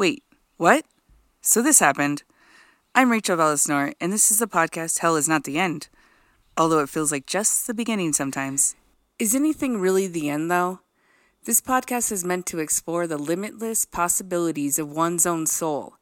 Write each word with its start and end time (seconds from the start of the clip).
Wait, 0.00 0.24
what? 0.56 0.86
So 1.42 1.60
this 1.60 1.78
happened. 1.78 2.22
I'm 2.94 3.10
Rachel 3.10 3.36
Vallisnor, 3.36 3.92
and 4.00 4.10
this 4.10 4.30
is 4.30 4.38
the 4.38 4.46
podcast 4.46 5.00
Hell 5.00 5.14
is 5.14 5.28
Not 5.28 5.44
the 5.44 5.58
End, 5.58 5.90
although 6.56 6.78
it 6.78 6.88
feels 6.88 7.12
like 7.12 7.26
just 7.26 7.66
the 7.66 7.74
beginning 7.74 8.14
sometimes. 8.14 8.76
Is 9.18 9.34
anything 9.34 9.78
really 9.78 10.06
the 10.06 10.30
end, 10.30 10.50
though? 10.50 10.80
This 11.44 11.60
podcast 11.60 12.10
is 12.10 12.24
meant 12.24 12.46
to 12.46 12.60
explore 12.60 13.06
the 13.06 13.18
limitless 13.18 13.84
possibilities 13.84 14.78
of 14.78 14.90
one's 14.90 15.26
own 15.26 15.46
soul. 15.46 15.96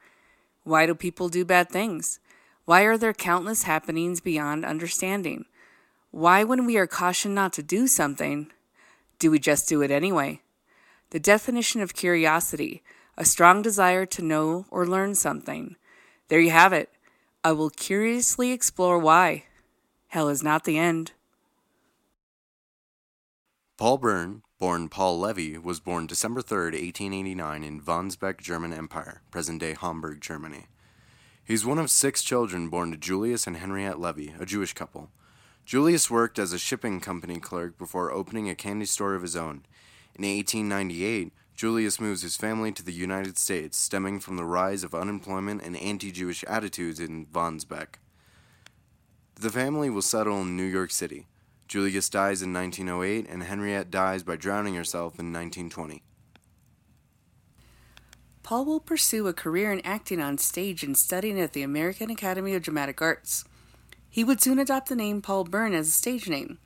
Why 0.62 0.86
do 0.86 0.94
people 0.94 1.28
do 1.28 1.44
bad 1.44 1.68
things? 1.68 2.20
Why 2.66 2.82
are 2.82 2.98
there 2.98 3.12
countless 3.12 3.64
happenings 3.64 4.20
beyond 4.20 4.64
understanding? 4.64 5.46
Why, 6.12 6.44
when 6.44 6.66
we 6.66 6.76
are 6.76 6.86
cautioned 6.86 7.34
not 7.34 7.52
to 7.54 7.64
do 7.64 7.88
something, 7.88 8.52
do 9.18 9.32
we 9.32 9.40
just 9.40 9.68
do 9.68 9.82
it 9.82 9.90
anyway? 9.90 10.40
The 11.10 11.18
definition 11.18 11.80
of 11.80 11.96
curiosity 11.96 12.84
a 13.18 13.24
strong 13.24 13.60
desire 13.60 14.06
to 14.06 14.22
know 14.22 14.64
or 14.70 14.86
learn 14.86 15.12
something. 15.12 15.74
There 16.28 16.38
you 16.38 16.50
have 16.50 16.72
it. 16.72 16.88
I 17.42 17.50
will 17.50 17.68
curiously 17.68 18.52
explore 18.52 18.98
why. 18.98 19.44
Hell 20.06 20.28
is 20.28 20.42
not 20.42 20.62
the 20.64 20.78
end. 20.78 21.12
Paul 23.76 23.98
Bern, 23.98 24.42
born 24.60 24.88
Paul 24.88 25.18
Levy, 25.18 25.58
was 25.58 25.80
born 25.80 26.06
December 26.06 26.42
3, 26.42 26.66
1889, 26.66 27.64
in 27.64 27.80
Wandsbek, 27.80 28.40
German 28.40 28.72
Empire, 28.72 29.22
present 29.32 29.60
day 29.60 29.74
Hamburg, 29.78 30.20
Germany. 30.20 30.66
He 31.44 31.54
is 31.54 31.66
one 31.66 31.78
of 31.78 31.90
six 31.90 32.22
children 32.22 32.68
born 32.68 32.92
to 32.92 32.96
Julius 32.96 33.48
and 33.48 33.56
Henriette 33.56 33.98
Levy, 33.98 34.34
a 34.38 34.46
Jewish 34.46 34.74
couple. 34.74 35.10
Julius 35.64 36.10
worked 36.10 36.38
as 36.38 36.52
a 36.52 36.58
shipping 36.58 37.00
company 37.00 37.40
clerk 37.40 37.78
before 37.78 38.12
opening 38.12 38.48
a 38.48 38.54
candy 38.54 38.86
store 38.86 39.14
of 39.14 39.22
his 39.22 39.34
own. 39.34 39.64
In 40.14 40.24
1898, 40.24 41.32
Julius 41.58 42.00
moves 42.00 42.22
his 42.22 42.36
family 42.36 42.70
to 42.70 42.84
the 42.84 42.92
United 42.92 43.36
States, 43.36 43.76
stemming 43.76 44.20
from 44.20 44.36
the 44.36 44.44
rise 44.44 44.84
of 44.84 44.94
unemployment 44.94 45.60
and 45.60 45.76
anti 45.76 46.12
Jewish 46.12 46.44
attitudes 46.44 47.00
in 47.00 47.26
Wandsbek. 47.26 47.96
The 49.34 49.50
family 49.50 49.90
will 49.90 50.02
settle 50.02 50.42
in 50.42 50.56
New 50.56 50.62
York 50.62 50.92
City. 50.92 51.26
Julius 51.66 52.08
dies 52.08 52.42
in 52.42 52.52
1908, 52.52 53.28
and 53.28 53.42
Henriette 53.42 53.90
dies 53.90 54.22
by 54.22 54.36
drowning 54.36 54.76
herself 54.76 55.18
in 55.18 55.32
1920. 55.32 56.04
Paul 58.44 58.64
will 58.64 58.78
pursue 58.78 59.26
a 59.26 59.32
career 59.32 59.72
in 59.72 59.80
acting 59.80 60.20
on 60.20 60.38
stage 60.38 60.84
and 60.84 60.96
studying 60.96 61.40
at 61.40 61.54
the 61.54 61.62
American 61.64 62.08
Academy 62.08 62.54
of 62.54 62.62
Dramatic 62.62 63.02
Arts. 63.02 63.44
He 64.08 64.22
would 64.22 64.40
soon 64.40 64.60
adopt 64.60 64.88
the 64.88 64.94
name 64.94 65.20
Paul 65.20 65.42
Bern 65.42 65.74
as 65.74 65.88
a 65.88 65.90
stage 65.90 66.28
name. 66.28 66.58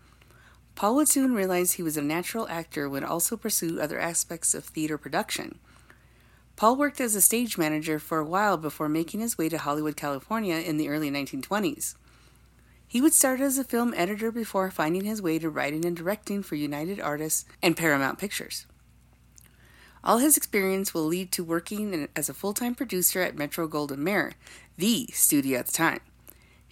Paul 0.83 0.97
would 0.97 1.07
soon 1.07 1.33
realize 1.33 1.75
he 1.75 1.83
was 1.85 1.97
a 1.97 2.03
natural 2.03 2.49
actor 2.49 2.89
would 2.89 3.05
also 3.05 3.37
pursue 3.37 3.81
other 3.81 4.01
aspects 4.01 4.53
of 4.53 4.65
theater 4.65 4.99
production. 4.99 5.61
Paul 6.57 6.75
worked 6.75 7.01
as 7.01 7.15
a 7.15 7.21
stage 7.21 7.57
manager 7.57 8.01
for 8.01 8.19
a 8.19 8.25
while 8.25 8.57
before 8.57 8.89
making 8.89 9.21
his 9.21 9.39
way 9.39 9.49
to 9.49 9.59
Hollywood, 9.59 9.97
California 9.97 10.57
in 10.57 10.79
the 10.79 10.89
early 10.89 11.09
1920s. 11.09 11.95
He 12.89 13.01
would 13.01 13.15
start 13.15 13.41
as 13.41 13.59
a 13.59 13.63
film 13.63 13.95
editor 13.97 14.33
before 14.33 14.73
finding 14.73 15.05
his 15.05 15.23
way 15.23 15.39
to 15.39 15.49
writing 15.49 15.85
and 15.85 15.97
directing 15.97 16.43
for 16.43 16.57
United 16.57 16.99
Artists 16.99 17.45
and 17.63 17.77
Paramount 17.77 18.19
Pictures. 18.19 18.67
All 20.03 20.19
his 20.19 20.37
experience 20.37 20.93
will 20.93 21.07
lead 21.07 21.31
to 21.31 21.45
working 21.45 22.09
as 22.17 22.29
a 22.29 22.35
full 22.35 22.55
time 22.55 22.75
producer 22.75 23.21
at 23.21 23.39
Metro 23.39 23.69
Goldwyn 23.69 23.99
Mayer, 23.99 24.33
the 24.77 25.07
studio 25.13 25.61
at 25.61 25.67
the 25.67 25.73
time. 25.73 26.01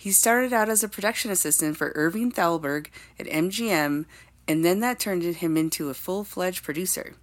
He 0.00 0.12
started 0.12 0.50
out 0.54 0.70
as 0.70 0.82
a 0.82 0.88
production 0.88 1.30
assistant 1.30 1.76
for 1.76 1.92
Irving 1.94 2.32
Thalberg 2.32 2.90
at 3.18 3.26
MGM, 3.26 4.06
and 4.48 4.64
then 4.64 4.80
that 4.80 4.98
turned 4.98 5.22
him 5.22 5.58
into 5.58 5.90
a 5.90 5.94
full 5.94 6.24
fledged 6.24 6.64
producer. 6.64 7.16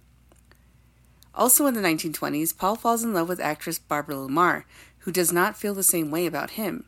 Also 1.34 1.66
in 1.66 1.74
the 1.74 1.80
1920s, 1.80 2.56
Paul 2.56 2.76
falls 2.76 3.02
in 3.02 3.12
love 3.12 3.28
with 3.28 3.40
actress 3.40 3.80
Barbara 3.80 4.18
La 4.18 4.28
Marr, 4.28 4.64
who 4.98 5.10
does 5.10 5.32
not 5.32 5.56
feel 5.56 5.74
the 5.74 5.82
same 5.82 6.12
way 6.12 6.24
about 6.24 6.50
him. 6.50 6.84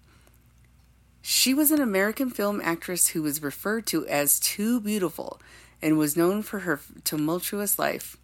She 1.23 1.53
was 1.53 1.73
an 1.73 1.81
American 1.81 2.31
film 2.31 2.61
actress 2.63 3.09
who 3.09 3.23
was 3.23 3.43
referred 3.43 3.85
to 3.87 4.07
as 4.07 4.39
too 4.39 4.81
beautiful 4.81 5.41
and 5.83 5.99
was 5.99 6.17
known 6.17 6.43
for 6.43 6.61
her 6.61 6.79
tumultuous 7.03 7.81
life. 7.81 8.17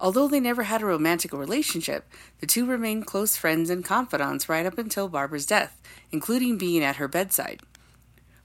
Although 0.00 0.28
they 0.28 0.40
never 0.40 0.62
had 0.62 0.80
a 0.80 0.86
romantic 0.86 1.32
relationship, 1.32 2.10
the 2.40 2.46
two 2.46 2.64
remained 2.64 3.06
close 3.06 3.36
friends 3.36 3.68
and 3.68 3.84
confidants 3.84 4.48
right 4.48 4.64
up 4.64 4.78
until 4.78 5.08
Barbara's 5.08 5.44
death, 5.44 5.80
including 6.10 6.56
being 6.56 6.82
at 6.82 6.96
her 6.96 7.06
bedside. 7.06 7.60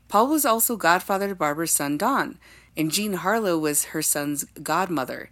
Paul 0.10 0.28
was 0.28 0.46
also 0.46 0.76
godfather 0.76 1.30
to 1.30 1.36
Barbara's 1.36 1.72
son 1.72 1.98
Don, 1.98 2.38
and 2.76 2.92
Jean 2.92 3.14
Harlow 3.14 3.58
was 3.58 3.86
her 3.86 4.02
son's 4.02 4.44
godmother. 4.62 5.30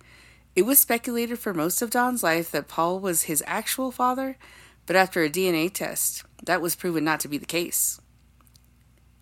It 0.56 0.62
was 0.62 0.80
speculated 0.80 1.40
for 1.40 1.54
most 1.54 1.82
of 1.82 1.90
Don's 1.90 2.24
life 2.24 2.50
that 2.52 2.70
Paul 2.70 3.00
was 3.00 3.24
his 3.24 3.44
actual 3.46 3.92
father, 3.92 4.38
but 4.86 4.96
after 4.96 5.24
a 5.24 5.30
DNA 5.30 5.72
test, 5.74 6.24
that 6.44 6.62
was 6.62 6.76
proven 6.76 7.04
not 7.04 7.20
to 7.22 7.28
be 7.28 7.38
the 7.38 7.46
case. 7.46 8.00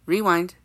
Rewind. 0.06 0.56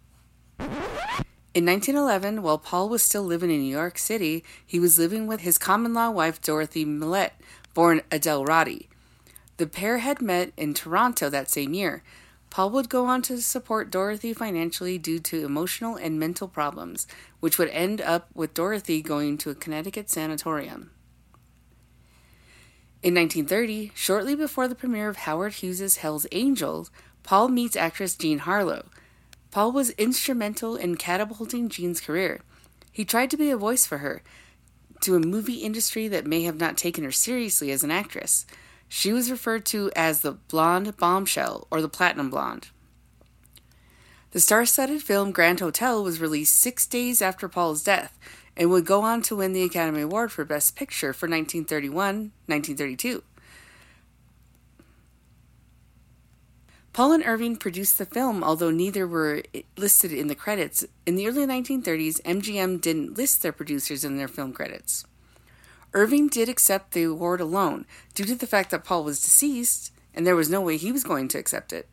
In 1.57 1.65
1911, 1.65 2.43
while 2.43 2.59
Paul 2.59 2.91
was 2.91 3.03
still 3.03 3.23
living 3.23 3.51
in 3.51 3.63
New 3.63 3.75
York 3.75 3.97
City, 3.97 4.45
he 4.67 4.79
was 4.79 4.99
living 4.99 5.27
with 5.27 5.41
his 5.41 5.57
common 5.57 5.95
law 5.95 6.11
wife 6.11 6.39
Dorothy 6.43 6.85
Millette, 6.85 7.33
born 7.73 8.03
Adele 8.13 8.45
Roddy. 8.45 8.91
The 9.57 9.67
pair 9.67 9.97
had 9.97 10.21
met 10.21 10.53
in 10.59 10.75
Toronto 10.75 11.31
that 11.31 11.49
same 11.49 11.73
year. 11.73 12.03
Paul 12.51 12.69
would 12.73 12.91
go 12.91 13.07
on 13.07 13.23
to 13.23 13.41
support 13.41 13.91
Dorothy 13.91 14.35
financially 14.35 14.99
due 14.99 15.19
to 15.21 15.47
emotional 15.47 15.97
and 15.97 16.21
mental 16.21 16.47
problems, 16.47 17.07
which 17.41 17.57
would 17.57 17.71
end 17.71 18.03
up 18.03 18.29
with 18.35 18.53
Dorothy 18.53 19.01
going 19.01 19.39
to 19.39 19.49
a 19.49 19.55
Connecticut 19.55 20.11
sanatorium. 20.11 20.91
In 23.03 23.15
1930, 23.15 23.93
shortly 23.95 24.35
before 24.35 24.69
the 24.69 24.75
premiere 24.75 25.09
of 25.09 25.17
Howard 25.17 25.55
Hughes's 25.55 25.97
Hell's 25.97 26.27
Angels, 26.33 26.91
Paul 27.23 27.49
meets 27.49 27.77
actress 27.77 28.15
Jean 28.15 28.41
Harlow. 28.41 28.91
Paul 29.57 29.73
was 29.73 29.89
instrumental 29.93 30.77
in 30.77 30.97
catapulting 30.97 31.71
Jean's 31.71 31.99
career. 31.99 32.43
He 32.93 33.07
tried 33.07 33.31
to 33.31 33.39
be 33.39 33.49
a 33.49 33.57
voice 33.57 33.87
for 33.87 33.99
her 33.99 34.21
to 35.01 35.15
a 35.15 35.19
movie 35.19 35.65
industry 35.65 36.09
that 36.09 36.27
may 36.27 36.43
have 36.43 36.61
not 36.61 36.77
taken 36.77 37.05
her 37.05 37.11
seriously 37.11 37.71
as 37.71 37.83
an 37.83 37.91
actress. 37.91 38.45
She 38.87 39.15
was 39.15 39.31
referred 39.31 39.65
to 39.65 39.91
as 39.97 40.21
the 40.21 40.33
Blonde 40.33 40.99
Bombshell 40.99 41.69
or 41.71 41.81
the 41.81 41.89
Platinum 41.89 42.29
Blonde. 42.29 42.69
The 44.33 44.41
star 44.41 44.67
studded 44.67 45.03
film 45.03 45.33
Grand 45.33 45.61
Hotel 45.61 46.05
was 46.05 46.21
released 46.21 46.59
six 46.59 46.87
days 46.87 47.23
after 47.23 47.49
Paul's 47.49 47.83
death 47.83 48.19
and 48.59 48.69
would 48.69 48.85
go 48.85 49.01
on 49.01 49.23
to 49.23 49.37
win 49.37 49.55
the 49.55 49.63
Academy 49.63 50.03
Award 50.03 50.33
for 50.33 50.45
Best 50.45 50.77
Picture 50.77 51.15
for 51.15 51.27
1931 51.27 52.33
1932. 52.45 53.23
Paul 56.97 57.13
and 57.13 57.27
Irving 57.27 57.57
produced 57.57 57.99
the 57.99 58.07
film, 58.07 58.43
although 58.43 58.71
neither 58.71 59.07
were 59.07 59.43
listed 59.77 60.15
in 60.15 60.29
the 60.29 60.35
credits. 60.35 60.83
In 61.05 61.17
the 61.17 61.29
early 61.29 61.45
1930s, 61.45 62.23
MGM 62.23 62.81
didn't 62.81 63.19
list 63.19 63.43
their 63.43 63.53
producers 63.53 64.03
in 64.03 64.17
their 64.17 64.29
film 64.29 64.55
credits. 64.55 65.05
Irving 65.93 66.29
did 66.29 66.49
accept 66.49 66.93
the 66.93 67.03
award 67.03 67.43
alone 67.43 67.85
due 68.15 68.25
to 68.25 68.35
the 68.35 68.47
fact 68.47 68.71
that 68.71 68.83
Paul 68.83 69.05
was 69.05 69.21
deceased 69.21 69.93
and 70.15 70.27
there 70.27 70.35
was 70.35 70.49
no 70.49 70.63
way 70.63 70.79
he 70.79 70.91
was 70.91 71.05
going 71.05 71.29
to 71.29 71.39
accept 71.39 71.71
it. 71.71 71.87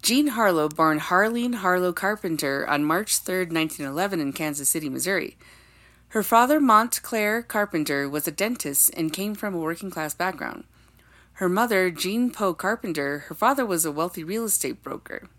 Jean 0.00 0.28
Harlow, 0.28 0.70
born 0.70 0.98
Harlean 0.98 1.56
Harlow 1.56 1.92
Carpenter 1.92 2.66
on 2.66 2.86
March 2.86 3.18
3, 3.18 3.40
1911, 3.40 4.18
in 4.18 4.32
Kansas 4.32 4.70
City, 4.70 4.88
Missouri. 4.88 5.36
Her 6.08 6.22
father, 6.22 6.58
Montclair 6.58 7.42
Carpenter, 7.42 8.08
was 8.08 8.26
a 8.26 8.32
dentist 8.32 8.90
and 8.96 9.12
came 9.12 9.34
from 9.34 9.54
a 9.54 9.58
working 9.58 9.90
class 9.90 10.14
background. 10.14 10.64
Her 11.40 11.48
mother, 11.48 11.90
Jean 11.90 12.30
Poe 12.30 12.52
Carpenter, 12.52 13.20
her 13.28 13.34
father 13.34 13.64
was 13.64 13.86
a 13.86 13.90
wealthy 13.90 14.22
real 14.22 14.44
estate 14.44 14.82
broker. 14.82 15.30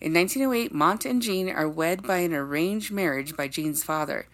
In 0.00 0.14
1908, 0.14 0.72
Mont 0.72 1.04
and 1.04 1.20
Jean 1.20 1.50
are 1.50 1.68
wed 1.68 2.04
by 2.04 2.18
an 2.18 2.32
arranged 2.32 2.92
marriage 2.92 3.36
by 3.36 3.48
Jean's 3.48 3.82
father. 3.82 4.28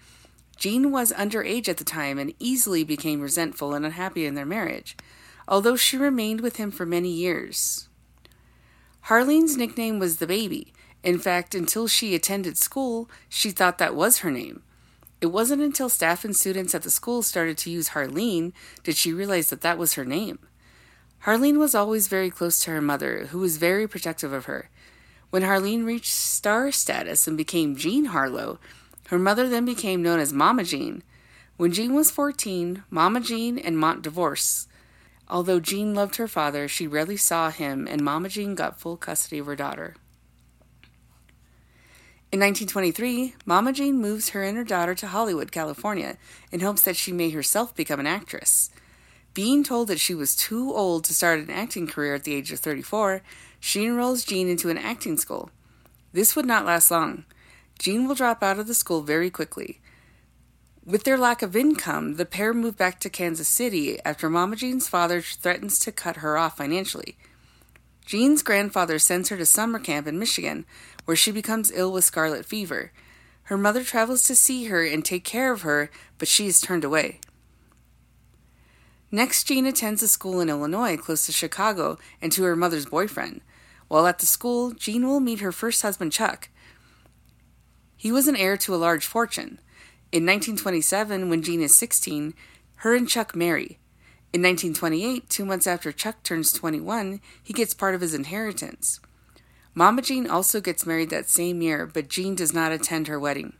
Jean 0.59 0.91
was 0.91 1.11
underage 1.15 1.71
at 1.71 1.79
the 1.79 1.85
time 1.85 2.19
and 2.19 2.35
easily 2.39 2.85
became 2.85 3.23
resentful 3.23 3.73
and 3.73 3.87
unhappy 3.87 4.27
in 4.27 4.35
their 4.35 4.45
marriage, 4.45 4.95
although 5.49 5.75
she 5.75 5.97
remained 5.97 6.43
with 6.43 6.57
him 6.57 6.71
for 6.71 6.85
many 6.85 7.09
years. 7.09 7.89
Harlean's 9.05 9.57
nickname 9.57 10.01
was 10.01 10.19
the 10.19 10.27
baby. 10.27 10.75
In 11.03 11.19
fact, 11.19 11.55
until 11.55 11.89
she 11.89 12.15
attended 12.15 12.59
school, 12.59 13.09
she 13.31 13.53
thought 13.53 13.79
that 13.79 13.95
was 13.95 14.19
her 14.19 14.31
name. 14.31 14.63
It 15.23 15.31
wasn't 15.31 15.63
until 15.63 15.89
staff 15.89 16.25
and 16.25 16.35
students 16.35 16.75
at 16.75 16.83
the 16.83 16.91
school 16.91 17.23
started 17.23 17.57
to 17.59 17.71
use 17.71 17.91
Harlean 17.91 18.53
did 18.83 18.97
she 18.97 19.13
realize 19.13 19.51
that 19.51 19.61
that 19.61 19.79
was 19.79 19.95
her 19.95 20.05
name. 20.05 20.41
Harlean 21.21 21.61
was 21.61 21.77
always 21.77 22.09
very 22.09 22.29
close 22.29 22.59
to 22.59 22.73
her 22.73 22.83
mother, 22.83 23.27
who 23.27 23.39
was 23.39 23.57
very 23.57 23.87
protective 23.87 24.33
of 24.33 24.47
her. 24.47 24.69
When 25.31 25.45
Harlean 25.45 25.85
reached 25.85 26.13
star 26.13 26.73
status 26.73 27.29
and 27.29 27.37
became 27.37 27.77
Jean 27.77 28.07
Harlow, 28.07 28.59
her 29.11 29.19
mother 29.19 29.49
then 29.49 29.65
became 29.65 30.03
known 30.03 30.19
as 30.19 30.33
Mama 30.33 30.65
Jean. 30.65 31.05
When 31.57 31.73
Jean 31.73 31.95
was 31.95 32.11
14, 32.11 32.83
Mama 32.91 33.21
Jean 33.21 33.59
and 33.59 33.79
Mont 33.79 34.03
divorced. 34.03 34.69
Although 35.29 35.61
Jean 35.61 35.95
loved 35.95 36.17
her 36.17 36.27
father, 36.27 36.67
she 36.67 36.89
rarely 36.89 37.17
saw 37.17 37.51
him, 37.51 37.87
and 37.87 38.03
Mama 38.03 38.29
Jean 38.29 38.57
got 38.57 38.81
full 38.81 38.97
custody 38.97 39.39
of 39.39 39.47
her 39.47 39.55
daughter. 39.55 39.95
In 42.33 42.41
1923, 42.41 43.35
Mama 43.45 43.75
Jean 43.75 44.01
moves 44.01 44.31
her 44.31 44.43
and 44.43 44.57
her 44.57 44.65
daughter 44.65 44.95
to 44.95 45.07
Hollywood, 45.07 45.53
California, 45.53 46.17
in 46.51 46.61
hopes 46.61 46.81
that 46.81 46.97
she 46.97 47.13
may 47.13 47.29
herself 47.29 47.77
become 47.77 48.01
an 48.01 48.07
actress. 48.07 48.71
Being 49.35 49.63
told 49.63 49.89
that 49.89 50.01
she 50.01 50.15
was 50.15 50.35
too 50.35 50.73
old 50.73 51.05
to 51.05 51.15
start 51.15 51.41
an 51.41 51.51
acting 51.51 51.87
career 51.87 52.15
at 52.15 52.25
the 52.25 52.33
age 52.33 52.51
of 52.51 52.59
34, 52.61 53.21
she 53.61 53.85
enrolls 53.85 54.25
Jean 54.25 54.49
into 54.49 54.71
an 54.71 54.79
acting 54.79 55.19
school. 55.19 55.51
This 56.15 56.35
would 56.35 56.47
not 56.47 56.65
last 56.65 56.91
long. 56.91 57.27
Jean 57.79 58.09
will 58.09 58.15
drop 58.15 58.43
out 58.43 58.59
of 58.59 58.67
the 58.67 58.73
school 58.73 59.03
very 59.03 59.29
quickly. 59.29 59.83
With 60.87 61.05
their 61.05 61.19
lack 61.19 61.43
of 61.43 61.55
income, 61.55 62.15
the 62.17 62.25
pair 62.25 62.55
move 62.55 62.79
back 62.79 62.99
to 63.01 63.11
Kansas 63.11 63.47
City 63.47 64.01
after 64.07 64.31
Mama 64.31 64.57
Jean's 64.57 64.89
father 64.89 65.21
threatens 65.21 65.79
to 65.81 65.93
cut 65.93 66.17
her 66.17 66.39
off 66.39 66.57
financially. 66.57 67.19
Jean's 68.05 68.43
grandfather 68.43 68.99
sends 68.99 69.29
her 69.29 69.37
to 69.37 69.47
summer 69.47 69.79
camp 69.79 70.07
in 70.07 70.19
Michigan, 70.19 70.67
where 71.05 71.17
she 71.17 71.31
becomes 71.31 71.73
ill 71.73 71.93
with 71.93 72.05
scarlet 72.05 72.45
fever. 72.45 72.93
Her 73.45 73.59
mother 73.59 73.83
travels 73.85 74.23
to 74.25 74.35
see 74.35 74.65
her 74.65 74.85
and 74.85 75.05
take 75.05 75.25
care 75.25 75.53
of 75.53 75.63
her, 75.63 75.91
but 76.19 76.29
she 76.29 76.47
is 76.47 76.61
turned 76.61 76.85
away. 76.85 77.21
Next, 79.11 79.47
Jean 79.47 79.67
attends 79.67 80.03
a 80.03 80.09
school 80.09 80.41
in 80.41 80.49
Illinois 80.49 80.97
close 80.97 81.27
to 81.27 81.33
Chicago 81.33 81.99
and 82.21 82.33
to 82.33 82.45
her 82.45 82.57
mother's 82.57 82.87
boyfriend. 82.87 83.43
While 83.89 84.07
at 84.07 84.21
the 84.21 84.27
school, 84.27 84.73
Jean 84.73 85.07
will 85.07 85.21
meet 85.21 85.41
her 85.41 85.53
first 85.53 85.83
husband, 85.83 86.13
Chuck. 86.13 86.49
He 87.97 88.11
was 88.11 88.27
an 88.27 88.37
heir 88.37 88.57
to 88.57 88.75
a 88.75 88.77
large 88.77 89.07
fortune. 89.07 89.61
In 90.11 90.25
1927, 90.25 91.29
when 91.29 91.43
Jean 91.43 91.61
is 91.61 91.77
16, 91.77 92.35
her 92.77 92.95
and 92.95 93.09
Chuck 93.09 93.37
marry. 93.37 93.79
In 94.33 94.41
1928, 94.41 95.29
two 95.29 95.45
months 95.45 95.67
after 95.67 95.93
Chuck 95.93 96.23
turns 96.23 96.53
21, 96.53 97.21
he 97.43 97.53
gets 97.53 97.75
part 97.75 97.95
of 97.95 98.01
his 98.01 98.15
inheritance. 98.15 98.99
Mama 99.75 100.01
Jean 100.01 100.27
also 100.27 100.59
gets 100.59 100.87
married 100.87 101.11
that 101.11 101.29
same 101.29 101.61
year, 101.61 101.87
but 101.87 102.09
Jean 102.09 102.35
does 102.35 102.55
not 102.55 102.73
attend 102.73 103.09
her 103.09 103.21
wedding. 103.21 103.53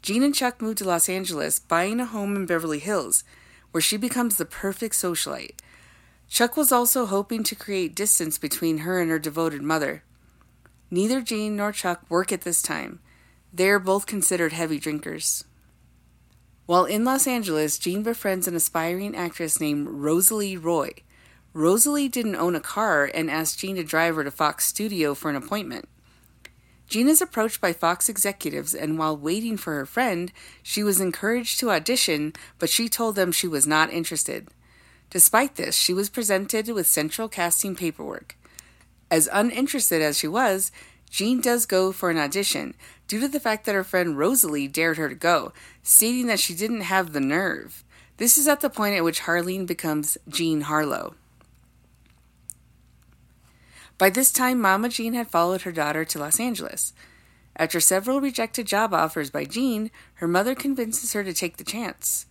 Jean 0.00 0.22
and 0.22 0.34
Chuck 0.34 0.62
move 0.62 0.76
to 0.76 0.84
Los 0.84 1.08
Angeles, 1.10 1.58
buying 1.58 2.00
a 2.00 2.06
home 2.06 2.34
in 2.34 2.46
Beverly 2.46 2.78
Hills, 2.78 3.24
where 3.70 3.82
she 3.82 3.98
becomes 3.98 4.36
the 4.36 4.46
perfect 4.46 4.94
socialite. 4.94 5.60
Chuck 6.30 6.56
was 6.56 6.72
also 6.72 7.04
hoping 7.04 7.42
to 7.42 7.54
create 7.54 7.94
distance 7.94 8.38
between 8.38 8.78
her 8.78 9.00
and 9.00 9.10
her 9.10 9.18
devoted 9.18 9.62
mother. 9.62 10.02
Neither 10.90 11.20
Jean 11.20 11.56
nor 11.56 11.72
Chuck 11.72 12.02
work 12.08 12.32
at 12.32 12.42
this 12.42 12.62
time. 12.62 13.00
They 13.52 13.68
are 13.68 13.78
both 13.78 14.06
considered 14.06 14.52
heavy 14.52 14.78
drinkers. 14.78 15.44
While 16.68 16.84
in 16.84 17.02
Los 17.02 17.26
Angeles, 17.26 17.78
Jean 17.78 18.02
befriends 18.02 18.46
an 18.46 18.54
aspiring 18.54 19.16
actress 19.16 19.58
named 19.58 19.88
Rosalie 19.88 20.58
Roy. 20.58 20.90
Rosalie 21.54 22.10
didn't 22.10 22.36
own 22.36 22.54
a 22.54 22.60
car 22.60 23.10
and 23.14 23.30
asked 23.30 23.60
Jean 23.60 23.76
to 23.76 23.82
drive 23.82 24.16
her 24.16 24.24
to 24.24 24.30
Fox 24.30 24.66
Studio 24.66 25.14
for 25.14 25.30
an 25.30 25.36
appointment. 25.36 25.88
Jean 26.86 27.08
is 27.08 27.22
approached 27.22 27.62
by 27.62 27.72
Fox 27.72 28.10
executives, 28.10 28.74
and 28.74 28.98
while 28.98 29.16
waiting 29.16 29.56
for 29.56 29.72
her 29.76 29.86
friend, 29.86 30.30
she 30.62 30.82
was 30.82 31.00
encouraged 31.00 31.58
to 31.58 31.70
audition, 31.70 32.34
but 32.58 32.68
she 32.68 32.86
told 32.86 33.16
them 33.16 33.32
she 33.32 33.48
was 33.48 33.66
not 33.66 33.90
interested. 33.90 34.48
Despite 35.08 35.54
this, 35.54 35.74
she 35.74 35.94
was 35.94 36.10
presented 36.10 36.68
with 36.68 36.86
central 36.86 37.30
casting 37.30 37.76
paperwork. 37.76 38.36
As 39.10 39.26
uninterested 39.32 40.02
as 40.02 40.18
she 40.18 40.28
was, 40.28 40.70
Jean 41.08 41.40
does 41.40 41.64
go 41.64 41.92
for 41.92 42.10
an 42.10 42.18
audition, 42.18 42.74
due 43.08 43.20
to 43.20 43.28
the 43.28 43.40
fact 43.40 43.64
that 43.66 43.74
her 43.74 43.82
friend 43.82 44.16
Rosalie 44.16 44.68
dared 44.68 44.98
her 44.98 45.08
to 45.08 45.14
go, 45.14 45.52
stating 45.82 46.26
that 46.26 46.38
she 46.38 46.54
didn't 46.54 46.82
have 46.82 47.12
the 47.12 47.20
nerve. 47.20 47.82
This 48.18 48.38
is 48.38 48.46
at 48.46 48.60
the 48.60 48.70
point 48.70 48.94
at 48.94 49.04
which 49.04 49.20
Harlean 49.20 49.66
becomes 49.66 50.18
Jean 50.28 50.62
Harlow. 50.62 51.14
By 53.96 54.10
this 54.10 54.30
time, 54.30 54.60
Mama 54.60 54.88
Jean 54.90 55.14
had 55.14 55.28
followed 55.28 55.62
her 55.62 55.72
daughter 55.72 56.04
to 56.04 56.18
Los 56.18 56.38
Angeles. 56.38 56.92
After 57.56 57.80
several 57.80 58.20
rejected 58.20 58.66
job 58.66 58.94
offers 58.94 59.30
by 59.30 59.44
Jean, 59.44 59.90
her 60.14 60.28
mother 60.28 60.54
convinces 60.54 61.14
her 61.14 61.24
to 61.24 61.32
take 61.32 61.56
the 61.56 61.64
chance. 61.64 62.26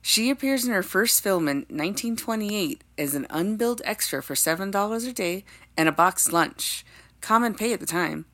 She 0.00 0.30
appears 0.30 0.64
in 0.64 0.72
her 0.72 0.82
first 0.82 1.22
film 1.22 1.48
in 1.48 1.58
1928 1.68 2.82
as 2.96 3.14
an 3.14 3.26
unbilled 3.28 3.82
extra 3.84 4.22
for 4.22 4.34
$7 4.34 5.08
a 5.08 5.12
day 5.12 5.44
and 5.76 5.88
a 5.88 5.92
boxed 5.92 6.32
lunch, 6.32 6.84
common 7.20 7.54
pay 7.54 7.72
at 7.72 7.80
the 7.80 7.86
time. 7.86 8.24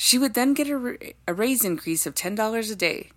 She 0.00 0.16
would 0.16 0.34
then 0.34 0.54
get 0.54 0.68
a, 0.68 1.12
a 1.26 1.34
raise 1.34 1.64
increase 1.64 2.06
of 2.06 2.14
$10 2.14 2.70
a 2.70 2.76
day. 2.76 3.10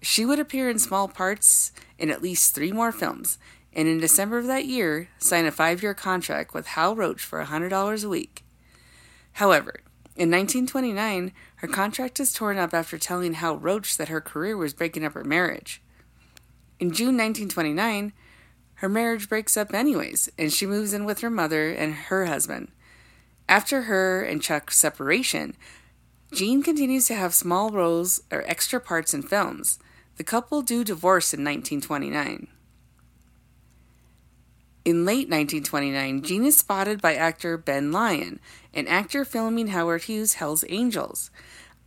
She 0.00 0.24
would 0.24 0.38
appear 0.38 0.70
in 0.70 0.78
small 0.78 1.08
parts 1.08 1.72
in 1.98 2.08
at 2.08 2.22
least 2.22 2.54
three 2.54 2.70
more 2.70 2.92
films, 2.92 3.36
and 3.72 3.88
in 3.88 3.98
December 3.98 4.38
of 4.38 4.46
that 4.46 4.64
year, 4.64 5.08
sign 5.18 5.44
a 5.44 5.50
five 5.50 5.82
year 5.82 5.92
contract 5.92 6.54
with 6.54 6.68
Hal 6.68 6.94
Roach 6.94 7.24
for 7.24 7.44
$100 7.44 8.04
a 8.04 8.08
week. 8.08 8.44
However, 9.32 9.80
in 10.14 10.30
1929, 10.30 11.32
her 11.56 11.66
contract 11.66 12.20
is 12.20 12.32
torn 12.32 12.58
up 12.58 12.72
after 12.72 12.96
telling 12.96 13.32
Hal 13.32 13.56
Roach 13.56 13.96
that 13.96 14.08
her 14.08 14.20
career 14.20 14.56
was 14.56 14.72
breaking 14.72 15.04
up 15.04 15.14
her 15.14 15.24
marriage. 15.24 15.82
In 16.78 16.92
June 16.92 17.16
1929, 17.16 18.12
her 18.74 18.88
marriage 18.88 19.28
breaks 19.28 19.56
up 19.56 19.74
anyways, 19.74 20.30
and 20.38 20.52
she 20.52 20.64
moves 20.64 20.92
in 20.92 21.04
with 21.04 21.22
her 21.22 21.30
mother 21.30 21.70
and 21.70 21.92
her 21.92 22.26
husband. 22.26 22.70
After 23.48 23.82
her 23.82 24.22
and 24.22 24.40
Chuck's 24.40 24.78
separation, 24.78 25.56
Jean 26.32 26.62
continues 26.62 27.06
to 27.06 27.14
have 27.14 27.34
small 27.34 27.70
roles 27.70 28.22
or 28.30 28.42
extra 28.46 28.80
parts 28.80 29.12
in 29.12 29.22
films. 29.22 29.78
The 30.16 30.24
couple 30.24 30.62
do 30.62 30.84
divorce 30.84 31.34
in 31.34 31.40
1929. 31.40 32.46
In 34.84 35.04
late 35.04 35.28
1929, 35.28 36.22
Jean 36.22 36.44
is 36.44 36.56
spotted 36.56 37.02
by 37.02 37.14
actor 37.14 37.58
Ben 37.58 37.90
Lyon, 37.90 38.38
an 38.72 38.86
actor 38.86 39.24
filming 39.24 39.68
Howard 39.68 40.04
Hughes' 40.04 40.34
Hell's 40.34 40.64
Angels. 40.68 41.30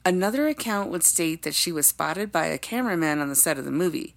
Another 0.05 0.47
account 0.47 0.91
would 0.91 1.03
state 1.03 1.43
that 1.43 1.55
she 1.55 1.71
was 1.71 1.87
spotted 1.87 2.31
by 2.31 2.47
a 2.47 2.57
cameraman 2.57 3.19
on 3.19 3.29
the 3.29 3.35
set 3.35 3.57
of 3.57 3.65
the 3.65 3.71
movie. 3.71 4.13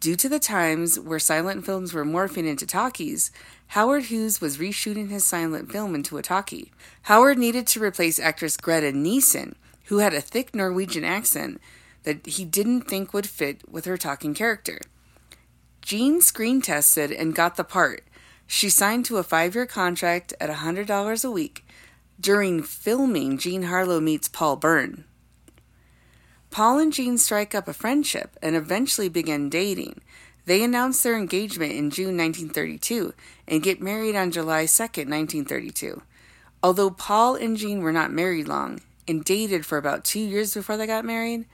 Due 0.00 0.16
to 0.16 0.28
the 0.28 0.40
times 0.40 0.98
where 0.98 1.20
silent 1.20 1.64
films 1.64 1.94
were 1.94 2.04
morphing 2.04 2.46
into 2.46 2.66
talkies, 2.66 3.30
Howard 3.72 4.04
Hughes 4.04 4.38
was 4.38 4.58
reshooting 4.58 5.08
his 5.08 5.24
silent 5.24 5.72
film 5.72 5.94
into 5.94 6.18
a 6.18 6.22
talkie. 6.22 6.70
Howard 7.04 7.38
needed 7.38 7.66
to 7.68 7.82
replace 7.82 8.18
actress 8.18 8.58
Greta 8.58 8.92
Nissen, 8.92 9.56
who 9.86 9.96
had 9.96 10.12
a 10.12 10.20
thick 10.20 10.54
Norwegian 10.54 11.04
accent 11.04 11.58
that 12.02 12.26
he 12.26 12.44
didn't 12.44 12.82
think 12.82 13.14
would 13.14 13.26
fit 13.26 13.66
with 13.66 13.86
her 13.86 13.96
talking 13.96 14.34
character. 14.34 14.78
Jean 15.80 16.20
screen 16.20 16.60
tested 16.60 17.10
and 17.10 17.34
got 17.34 17.56
the 17.56 17.64
part. 17.64 18.04
She 18.46 18.68
signed 18.68 19.06
to 19.06 19.16
a 19.16 19.22
five 19.22 19.54
year 19.54 19.64
contract 19.64 20.34
at 20.38 20.50
$100 20.50 21.24
a 21.24 21.30
week. 21.30 21.64
During 22.20 22.62
filming, 22.62 23.38
Jean 23.38 23.62
Harlow 23.62 24.00
meets 24.00 24.28
Paul 24.28 24.56
Bern. 24.56 25.06
Paul 26.50 26.78
and 26.78 26.92
Jean 26.92 27.16
strike 27.16 27.54
up 27.54 27.66
a 27.66 27.72
friendship 27.72 28.36
and 28.42 28.54
eventually 28.54 29.08
begin 29.08 29.48
dating. 29.48 30.02
They 30.44 30.62
announce 30.64 31.02
their 31.02 31.16
engagement 31.16 31.72
in 31.72 31.90
June 31.90 32.16
1932 32.16 33.14
and 33.46 33.62
get 33.62 33.80
married 33.80 34.16
on 34.16 34.32
July 34.32 34.66
2, 34.66 34.82
1932. 34.82 36.02
Although 36.62 36.90
Paul 36.90 37.36
and 37.36 37.56
Jean 37.56 37.80
were 37.80 37.92
not 37.92 38.12
married 38.12 38.48
long 38.48 38.80
and 39.06 39.24
dated 39.24 39.64
for 39.64 39.78
about 39.78 40.04
two 40.04 40.20
years 40.20 40.54
before 40.54 40.76
they 40.76 40.86
got 40.86 41.04
married, 41.04 41.46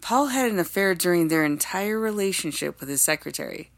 Paul 0.00 0.26
had 0.26 0.50
an 0.50 0.58
affair 0.58 0.94
during 0.94 1.28
their 1.28 1.44
entire 1.44 1.98
relationship 1.98 2.80
with 2.80 2.88
his 2.88 3.00
secretary. 3.00 3.70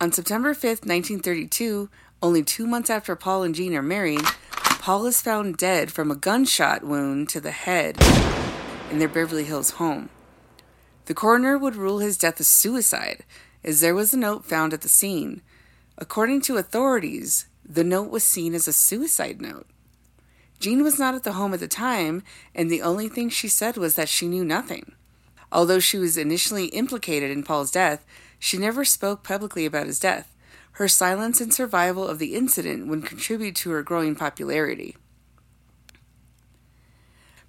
On 0.00 0.10
September 0.10 0.54
5, 0.54 0.62
1932, 0.62 1.88
only 2.22 2.42
two 2.42 2.66
months 2.66 2.90
after 2.90 3.14
Paul 3.14 3.42
and 3.42 3.54
Jean 3.54 3.74
are 3.74 3.82
married, 3.82 4.24
Paul 4.52 5.06
is 5.06 5.20
found 5.20 5.56
dead 5.56 5.92
from 5.92 6.10
a 6.10 6.16
gunshot 6.16 6.82
wound 6.82 7.28
to 7.30 7.40
the 7.40 7.50
head 7.50 7.98
in 8.90 8.98
their 8.98 9.08
Beverly 9.08 9.44
Hills 9.44 9.72
home. 9.72 10.08
The 11.06 11.14
coroner 11.14 11.58
would 11.58 11.76
rule 11.76 11.98
his 11.98 12.16
death 12.16 12.38
a 12.40 12.44
suicide, 12.44 13.24
as 13.64 13.80
there 13.80 13.94
was 13.94 14.14
a 14.14 14.18
note 14.18 14.44
found 14.44 14.72
at 14.72 14.82
the 14.82 14.88
scene. 14.88 15.42
According 15.98 16.42
to 16.42 16.56
authorities, 16.56 17.46
the 17.64 17.84
note 17.84 18.10
was 18.10 18.24
seen 18.24 18.54
as 18.54 18.68
a 18.68 18.72
suicide 18.72 19.40
note. 19.40 19.66
Jean 20.60 20.82
was 20.84 20.98
not 20.98 21.14
at 21.14 21.24
the 21.24 21.32
home 21.32 21.52
at 21.54 21.60
the 21.60 21.68
time, 21.68 22.22
and 22.54 22.70
the 22.70 22.82
only 22.82 23.08
thing 23.08 23.28
she 23.28 23.48
said 23.48 23.76
was 23.76 23.96
that 23.96 24.08
she 24.08 24.28
knew 24.28 24.44
nothing. 24.44 24.92
Although 25.50 25.80
she 25.80 25.98
was 25.98 26.16
initially 26.16 26.66
implicated 26.66 27.30
in 27.30 27.42
Paul's 27.42 27.72
death, 27.72 28.06
she 28.38 28.56
never 28.58 28.84
spoke 28.84 29.22
publicly 29.22 29.66
about 29.66 29.86
his 29.86 29.98
death. 29.98 30.32
Her 30.72 30.88
silence 30.88 31.40
and 31.40 31.52
survival 31.52 32.06
of 32.06 32.18
the 32.18 32.34
incident 32.34 32.86
would 32.86 33.04
contribute 33.04 33.56
to 33.56 33.70
her 33.70 33.82
growing 33.82 34.14
popularity. 34.14 34.96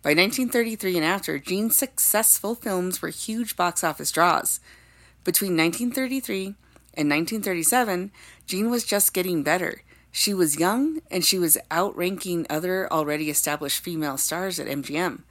By 0.04 0.10
1933 0.10 0.98
and 0.98 1.06
after, 1.06 1.40
Jean's 1.40 1.78
successful 1.78 2.56
films 2.56 3.02
were 3.02 3.08
huge 3.08 3.56
box 3.56 3.86
office 3.86 4.12
draws. 4.12 4.60
Between 5.24 5.56
1933 5.56 6.56
and 6.96 7.10
1937, 7.10 8.12
Jean 8.46 8.70
was 8.70 8.84
just 8.84 9.14
getting 9.14 9.44
better. 9.44 9.82
She 10.12 10.34
was 10.34 10.60
young 10.60 11.00
and 11.10 11.24
she 11.24 11.40
was 11.40 11.58
outranking 11.72 12.46
other 12.50 12.92
already 12.92 13.30
established 13.30 13.82
female 13.82 14.18
stars 14.18 14.60
at 14.60 14.68
MGM. 14.68 15.22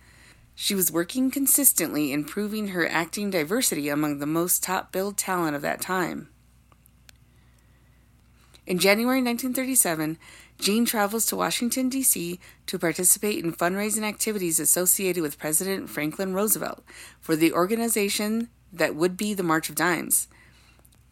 She 0.55 0.75
was 0.75 0.91
working 0.91 1.31
consistently, 1.31 2.11
improving 2.11 2.69
her 2.69 2.89
acting 2.89 3.29
diversity 3.29 3.91
among 3.91 4.21
the 4.21 4.27
most 4.27 4.63
top 4.63 4.91
billed 4.91 5.19
talent 5.19 5.55
of 5.55 5.61
that 5.61 5.83
time. 5.83 6.31
In 8.65 8.79
January 8.79 9.19
1937, 9.19 10.19
Jean 10.61 10.85
travels 10.85 11.27
to 11.27 11.37
Washington, 11.37 11.89
D.C. 11.89 12.39
to 12.67 12.79
participate 12.79 13.45
in 13.45 13.53
fundraising 13.53 14.05
activities 14.05 14.61
associated 14.61 15.21
with 15.21 15.39
President 15.39 15.91
Franklin 15.91 16.33
Roosevelt 16.33 16.85
for 17.21 17.35
the 17.35 17.53
organization 17.53 18.49
that 18.73 18.95
would 18.95 19.17
be 19.17 19.35
the 19.35 19.43
March 19.43 19.69
of 19.69 19.75
Dimes. 19.75 20.29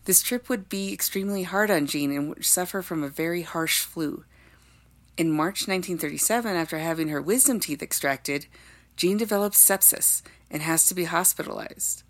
This 0.04 0.22
trip 0.22 0.48
would 0.48 0.68
be 0.68 0.92
extremely 0.92 1.42
hard 1.42 1.70
on 1.70 1.86
Jean 1.86 2.12
and 2.12 2.28
would 2.28 2.44
suffer 2.44 2.82
from 2.82 3.02
a 3.02 3.08
very 3.08 3.42
harsh 3.42 3.80
flu. 3.80 4.24
In 5.16 5.32
March 5.32 5.66
1937, 5.66 6.56
after 6.56 6.78
having 6.78 7.08
her 7.08 7.20
wisdom 7.20 7.58
teeth 7.58 7.82
extracted, 7.82 8.46
Jean 8.96 9.16
develops 9.16 9.62
sepsis 9.62 10.22
and 10.50 10.62
has 10.62 10.86
to 10.86 10.94
be 10.94 11.04
hospitalized. 11.04 12.04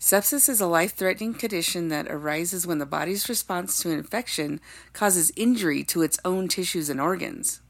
Sepsis 0.00 0.48
is 0.48 0.60
a 0.60 0.66
life 0.66 0.94
threatening 0.94 1.34
condition 1.34 1.88
that 1.88 2.06
arises 2.08 2.66
when 2.66 2.78
the 2.78 2.86
body's 2.86 3.28
response 3.28 3.80
to 3.80 3.90
an 3.90 3.98
infection 3.98 4.60
causes 4.92 5.32
injury 5.34 5.82
to 5.84 6.02
its 6.02 6.20
own 6.24 6.46
tissues 6.46 6.88
and 6.88 7.00
organs. 7.00 7.60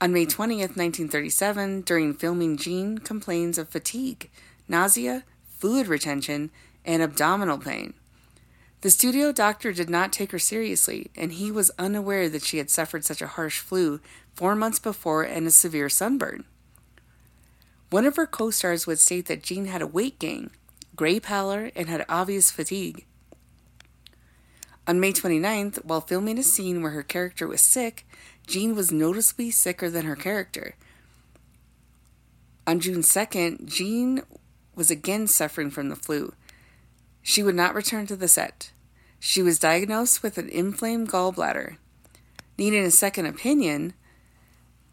On 0.00 0.10
May 0.12 0.24
20th, 0.24 0.74
1937, 0.74 1.82
during 1.82 2.14
filming, 2.14 2.56
Jean 2.56 2.96
complains 2.96 3.58
of 3.58 3.68
fatigue, 3.68 4.30
nausea, 4.66 5.24
fluid 5.58 5.86
retention, 5.86 6.50
and 6.82 7.02
abdominal 7.02 7.58
pain. 7.58 7.92
The 8.80 8.90
studio 8.90 9.32
doctor 9.32 9.72
did 9.72 9.90
not 9.90 10.12
take 10.12 10.32
her 10.32 10.38
seriously, 10.38 11.10
and 11.14 11.32
he 11.32 11.52
was 11.52 11.70
unaware 11.78 12.30
that 12.30 12.42
she 12.42 12.56
had 12.56 12.70
suffered 12.70 13.04
such 13.04 13.20
a 13.20 13.28
harsh 13.28 13.60
flu 13.60 14.00
four 14.34 14.56
months 14.56 14.78
before 14.78 15.22
and 15.22 15.46
a 15.46 15.50
severe 15.50 15.90
sunburn. 15.90 16.46
One 17.90 18.06
of 18.06 18.16
her 18.16 18.26
co 18.26 18.50
stars 18.50 18.86
would 18.86 18.98
state 18.98 19.26
that 19.26 19.42
Jean 19.42 19.66
had 19.66 19.82
a 19.82 19.86
weight 19.86 20.18
gain, 20.18 20.50
gray 20.96 21.18
pallor, 21.20 21.70
and 21.74 21.88
had 21.88 22.04
obvious 22.08 22.50
fatigue. 22.50 23.06
On 24.86 24.98
May 24.98 25.12
29th, 25.12 25.84
while 25.84 26.00
filming 26.00 26.38
a 26.38 26.42
scene 26.42 26.82
where 26.82 26.92
her 26.92 27.02
character 27.02 27.46
was 27.46 27.60
sick, 27.60 28.06
Jean 28.46 28.74
was 28.74 28.90
noticeably 28.90 29.50
sicker 29.50 29.88
than 29.88 30.06
her 30.06 30.16
character. 30.16 30.74
On 32.66 32.80
June 32.80 33.02
2nd, 33.02 33.66
Jean 33.66 34.22
was 34.74 34.90
again 34.90 35.26
suffering 35.26 35.70
from 35.70 35.88
the 35.88 35.96
flu. 35.96 36.32
She 37.22 37.42
would 37.42 37.54
not 37.54 37.74
return 37.74 38.06
to 38.06 38.16
the 38.16 38.28
set. 38.28 38.72
She 39.20 39.42
was 39.42 39.58
diagnosed 39.58 40.22
with 40.22 40.36
an 40.36 40.48
inflamed 40.48 41.08
gallbladder. 41.08 41.76
Needing 42.58 42.84
a 42.84 42.90
second 42.90 43.26
opinion, 43.26 43.94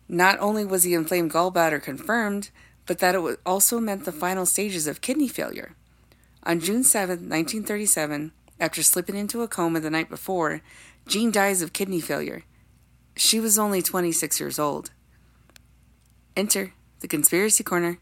not 0.08 0.39
only 0.39 0.63
was 0.63 0.84
the 0.84 0.94
inflamed 0.94 1.32
gallbladder 1.32 1.82
confirmed, 1.82 2.51
but 2.86 3.00
that 3.00 3.15
it 3.15 3.39
also 3.46 3.79
meant 3.79 4.06
the 4.06 4.12
final 4.12 4.46
stages 4.46 4.88
of 4.88 5.01
kidney 5.01 5.27
failure. 5.27 5.75
On 6.43 6.60
June 6.60 6.84
7, 6.84 7.29
1937, 7.29 8.31
after 8.60 8.81
slipping 8.81 9.15
into 9.15 9.41
a 9.41 9.48
coma 9.48 9.79
the 9.79 9.89
night 9.89 10.10
before, 10.10 10.62
Jean 11.08 11.31
dies 11.31 11.62
of 11.62 11.74
kidney 11.74 12.00
failure. 12.00 12.43
She 13.15 13.39
was 13.39 13.60
only 13.60 13.81
26 13.81 14.39
years 14.39 14.58
old. 14.58 14.91
Enter 16.36 16.74
the 17.01 17.08
Conspiracy 17.08 17.63
Corner. 17.63 18.00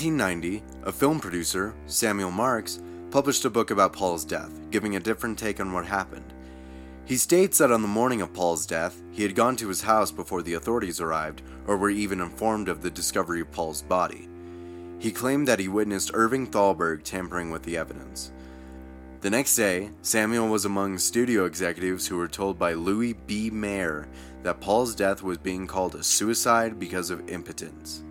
In 0.00 0.16
1990, 0.16 0.62
a 0.88 0.92
film 0.92 1.18
producer, 1.18 1.74
Samuel 1.86 2.30
Marx, 2.30 2.80
published 3.10 3.44
a 3.44 3.50
book 3.50 3.72
about 3.72 3.92
Paul's 3.92 4.24
death, 4.24 4.52
giving 4.70 4.94
a 4.94 5.00
different 5.00 5.36
take 5.36 5.58
on 5.58 5.72
what 5.72 5.86
happened. 5.86 6.32
He 7.04 7.16
states 7.16 7.58
that 7.58 7.72
on 7.72 7.82
the 7.82 7.88
morning 7.88 8.22
of 8.22 8.32
Paul's 8.32 8.64
death, 8.64 9.02
he 9.10 9.24
had 9.24 9.34
gone 9.34 9.56
to 9.56 9.66
his 9.66 9.82
house 9.82 10.12
before 10.12 10.42
the 10.42 10.54
authorities 10.54 11.00
arrived 11.00 11.42
or 11.66 11.76
were 11.76 11.90
even 11.90 12.20
informed 12.20 12.68
of 12.68 12.80
the 12.80 12.92
discovery 12.92 13.40
of 13.40 13.50
Paul's 13.50 13.82
body. 13.82 14.28
He 15.00 15.10
claimed 15.10 15.48
that 15.48 15.58
he 15.58 15.66
witnessed 15.66 16.12
Irving 16.14 16.46
Thalberg 16.46 17.02
tampering 17.02 17.50
with 17.50 17.64
the 17.64 17.76
evidence. 17.76 18.30
The 19.22 19.30
next 19.30 19.56
day, 19.56 19.90
Samuel 20.02 20.46
was 20.46 20.64
among 20.64 20.98
studio 20.98 21.44
executives 21.44 22.06
who 22.06 22.18
were 22.18 22.28
told 22.28 22.56
by 22.56 22.74
Louis 22.74 23.14
B. 23.14 23.50
Mayer 23.50 24.06
that 24.44 24.60
Paul's 24.60 24.94
death 24.94 25.24
was 25.24 25.38
being 25.38 25.66
called 25.66 25.96
a 25.96 26.04
suicide 26.04 26.78
because 26.78 27.10
of 27.10 27.28
impotence. 27.28 28.04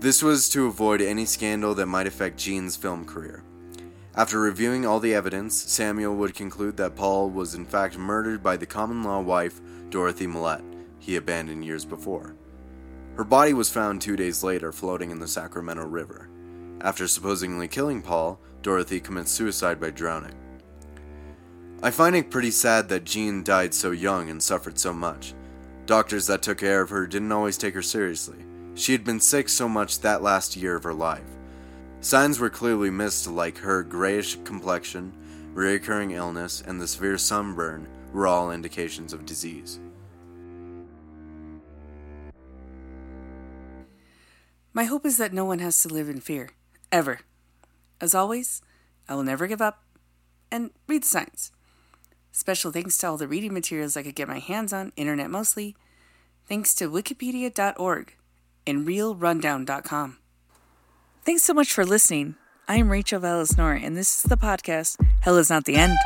This 0.00 0.22
was 0.22 0.48
to 0.50 0.66
avoid 0.66 1.00
any 1.00 1.24
scandal 1.24 1.74
that 1.74 1.86
might 1.86 2.06
affect 2.06 2.38
Jean's 2.38 2.76
film 2.76 3.04
career. 3.04 3.42
After 4.14 4.38
reviewing 4.38 4.86
all 4.86 5.00
the 5.00 5.12
evidence, 5.12 5.56
Samuel 5.56 6.14
would 6.14 6.36
conclude 6.36 6.76
that 6.76 6.94
Paul 6.94 7.30
was 7.30 7.56
in 7.56 7.64
fact 7.64 7.98
murdered 7.98 8.40
by 8.40 8.56
the 8.56 8.66
common 8.66 9.02
law 9.02 9.20
wife, 9.20 9.60
Dorothy 9.90 10.28
Millette, 10.28 10.62
he 11.00 11.16
abandoned 11.16 11.64
years 11.64 11.84
before. 11.84 12.36
Her 13.16 13.24
body 13.24 13.52
was 13.52 13.72
found 13.72 14.00
two 14.00 14.14
days 14.14 14.44
later 14.44 14.70
floating 14.70 15.10
in 15.10 15.18
the 15.18 15.26
Sacramento 15.26 15.84
River. 15.84 16.30
After 16.80 17.08
supposedly 17.08 17.66
killing 17.66 18.00
Paul, 18.00 18.38
Dorothy 18.62 19.00
commits 19.00 19.32
suicide 19.32 19.80
by 19.80 19.90
drowning. 19.90 20.34
I 21.82 21.90
find 21.90 22.14
it 22.14 22.30
pretty 22.30 22.52
sad 22.52 22.88
that 22.88 23.02
Jean 23.02 23.42
died 23.42 23.74
so 23.74 23.90
young 23.90 24.30
and 24.30 24.40
suffered 24.40 24.78
so 24.78 24.92
much. 24.92 25.34
Doctors 25.86 26.28
that 26.28 26.42
took 26.42 26.58
care 26.58 26.82
of 26.82 26.90
her 26.90 27.04
didn't 27.08 27.32
always 27.32 27.58
take 27.58 27.74
her 27.74 27.82
seriously. 27.82 28.44
She 28.78 28.92
had 28.92 29.02
been 29.02 29.18
sick 29.18 29.48
so 29.48 29.68
much 29.68 30.00
that 30.00 30.22
last 30.22 30.56
year 30.56 30.76
of 30.76 30.84
her 30.84 30.94
life. 30.94 31.26
Signs 32.00 32.38
were 32.38 32.48
clearly 32.48 32.90
missed, 32.90 33.26
like 33.26 33.58
her 33.58 33.82
grayish 33.82 34.38
complexion, 34.44 35.12
recurring 35.52 36.12
illness, 36.12 36.62
and 36.64 36.80
the 36.80 36.86
severe 36.86 37.18
sunburn 37.18 37.88
were 38.12 38.28
all 38.28 38.52
indications 38.52 39.12
of 39.12 39.26
disease. 39.26 39.80
My 44.72 44.84
hope 44.84 45.04
is 45.04 45.16
that 45.16 45.32
no 45.32 45.44
one 45.44 45.58
has 45.58 45.82
to 45.82 45.88
live 45.88 46.08
in 46.08 46.20
fear, 46.20 46.50
ever. 46.92 47.18
As 48.00 48.14
always, 48.14 48.62
I 49.08 49.16
will 49.16 49.24
never 49.24 49.48
give 49.48 49.60
up 49.60 49.82
and 50.52 50.70
read 50.86 51.02
the 51.02 51.08
signs. 51.08 51.50
Special 52.30 52.70
thanks 52.70 52.96
to 52.98 53.08
all 53.08 53.16
the 53.16 53.26
reading 53.26 53.52
materials 53.52 53.96
I 53.96 54.04
could 54.04 54.14
get 54.14 54.28
my 54.28 54.38
hands 54.38 54.72
on, 54.72 54.92
internet 54.94 55.30
mostly. 55.30 55.74
Thanks 56.46 56.76
to 56.76 56.88
wikipedia.org 56.88 58.14
and 58.68 58.86
realrundown.com. 58.86 60.18
Thanks 61.24 61.42
so 61.42 61.54
much 61.54 61.72
for 61.72 61.84
listening. 61.84 62.36
I 62.68 62.76
am 62.76 62.90
Rachel 62.90 63.20
Valesnor, 63.20 63.82
and 63.82 63.96
this 63.96 64.18
is 64.18 64.22
the 64.24 64.36
podcast 64.36 64.96
Hell 65.20 65.36
is 65.38 65.50
Not 65.50 65.64
the 65.64 65.76
End. 65.76 65.96